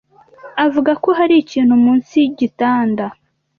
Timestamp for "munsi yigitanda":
1.83-3.05